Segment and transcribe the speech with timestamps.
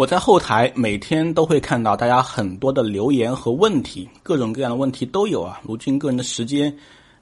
[0.00, 5.60] 我在后台每天都会看到大家很多的留言和问题，各种各样的问题都有啊。
[5.62, 6.74] 如今个人的时间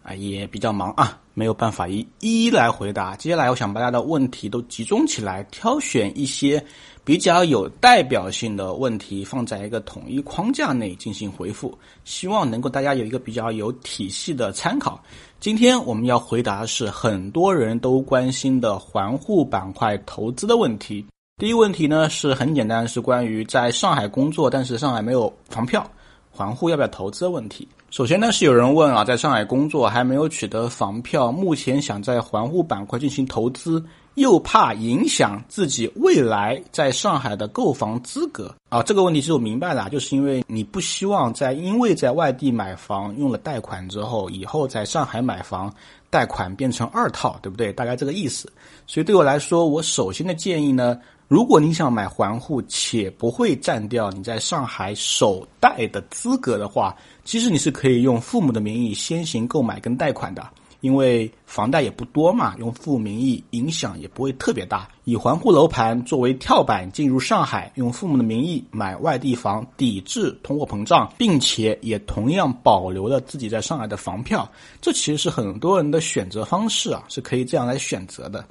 [0.05, 3.17] 啊也比较忙啊，没有办法一一来回答。
[3.17, 6.65] 接下来我想把大家的问题都集中起来，挑选一些
[7.03, 15.03] 比较有代表性的问题，放在一个统一框架内进行回复，希望能够大家有一个比较有体系的参考。
[15.41, 21.05] 今天我们要回答的是很多人都关心的环沪板块投资的问题。
[21.39, 25.89] 第一个问题呢是很简单，是关于在上海工作，但是上海没有房票，
[26.33, 27.69] 环沪要不要投资的问题。
[27.91, 33.81] 首先呢是有人问啊，在上海工作还没有取得房票，目前想在环沪板块进行投资，
[34.15, 38.83] 又怕影响自己未来在上海的购房资格啊。
[38.83, 45.73] 这个问题是我明白了，就是因为你不希望在因为在外地买房用了贷款之后，以后在上海买房
[46.11, 47.73] 贷款变成二套，对不对？
[47.73, 48.53] 大概这个意思。
[48.89, 50.99] 所以对我来说，我首先的建议呢。
[51.29, 60.43] 如果你想买环沪且不会占掉你在上海首贷的资格的话，其实你是可以用父母的名义先行购买跟贷款的，
[60.81, 64.89] 因为房贷也不多嘛，用父母名义影响也不会特别大。
[65.05, 74.51] 以环沪楼盘作为跳板进入上海，用父母的名义买外地房，抵制通货膨胀，并且也同样保留了自己在上海的房票，
[74.81, 78.43] 这其实是很多人的选择方式啊，是可以这样来选择的。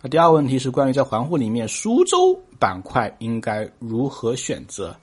[0.00, 4.96] 那第二个问题是关于在环沪里面，苏州板块应该如何选择？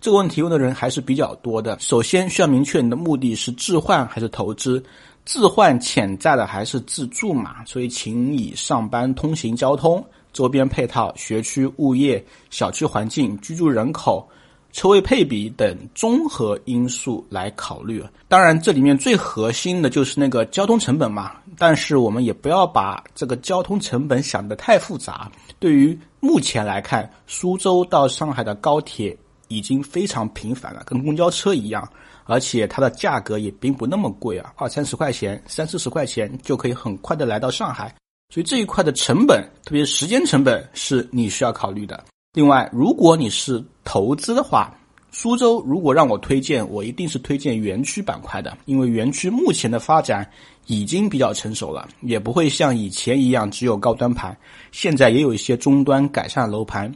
[0.00, 1.78] 这个问题问的人还是比较多的。
[1.78, 4.82] 首先需要明确你的目的是置换还是投资，
[5.24, 7.64] 置换潜在的还是自住嘛？
[7.64, 14.28] 所以请以上班通行交通、周边配套、学区物业、小区环境、居住人口。
[14.72, 21.32] 车位配比等综合因素来考虑，当然这里面最核心的就是那个交通成本嘛。
[21.58, 25.30] 但是我们也不要把这个交通成本想得太复杂。
[25.58, 29.16] 对于目前来看，苏州到上海的高铁
[29.48, 31.86] 已经非常频繁了，跟公交车一样，
[32.24, 37.94] 而且它的价格也并不那么贵啊，二三十块钱、三四十块钱就可以很快的来到上海。
[38.32, 42.02] 所以这一块的成本，特别是时间成本，是你需要考虑的。
[42.34, 44.74] 另外，如果你是投资的话，
[45.10, 50.26] 苏州如果让我推荐，我一定是推荐园区板块的，因为园区目前的发展
[50.66, 54.34] 已经比较成熟了，也不会像以前一样只有高端盘，
[54.70, 56.90] 现在也有一些中端改善楼盘，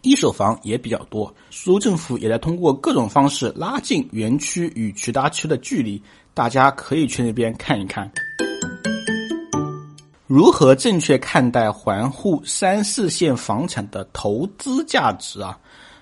[0.00, 1.30] 一手房也比较多。
[1.50, 6.02] 苏州政府也在通过各种方式拉近园区与其他区的距离，
[6.32, 8.10] 大家可以去那边看一看。
[10.30, 15.58] 如何正确看待环沪三四线房产的投资价值啊？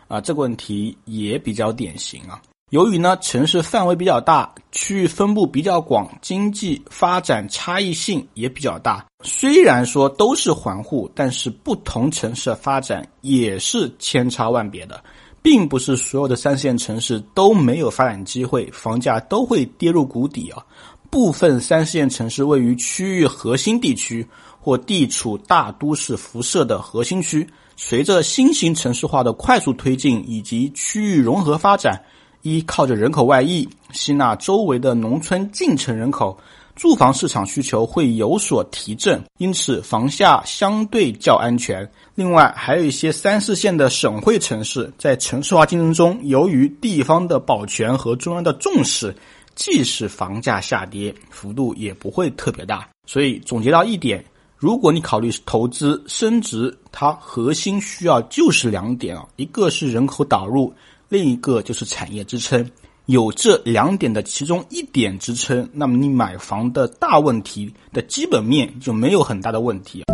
[0.07, 2.39] 啊，这个问题也比较典型啊。
[2.69, 9.03] 由于呢城市范围比较大，区域分布比较广，经济发展差异性也比较大。
[9.25, 15.03] 虽然说都是环沪，但是不同城市的发展也是千差万别的，
[15.41, 20.63] 并不是所有的三线城市都没有发展机会，房价都会跌入谷底啊。
[21.11, 24.27] 部分三四线城市位于区域核心地区
[24.61, 32.03] 或地处大都市辐射的核心区，随着新型城市化的快速推进以及区域融合发展，
[32.43, 36.37] 依靠着人口外溢，吸纳周围的农村进城人口，
[36.77, 41.91] 住房市场需求会有所提振，因此房价相对较安全。
[42.15, 49.15] 另外，还有一些三四线的省会城市，在城市化竞争中，由于地方的保全和中央的重视。
[49.59, 52.89] 即使房价下跌，幅度也不会特别大。
[53.07, 54.25] 所以总结到一点，
[54.57, 60.73] 如果你考虑投资升值，它核心需要就是两点啊，一个是人口导入，
[61.09, 62.65] 另一个就是产业支撑。
[63.07, 70.05] 有这两点的其中一点支撑，那么你买房的大问题的基本面就没有很大的问题。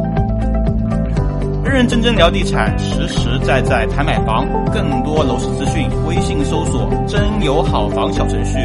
[1.63, 4.47] 认认真真聊地产，实实在在谈买房。
[4.73, 8.59] 更多楼市资讯，微信搜索“真有好房”小程序。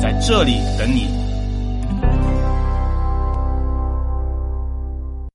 [0.00, 1.19] 在这里等你。